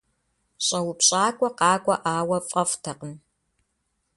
Щӏэупщӏакӏуэ 0.65 1.49
къакӏуэӏауэ 1.57 2.37
фӏэфӏтэкъым. 2.49 3.13